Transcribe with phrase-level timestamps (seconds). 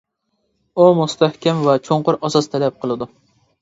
[0.79, 3.15] ئۇ مۇستەھكەم ۋە چوڭقۇر ئاساس تەلەپ قىلىدۇ.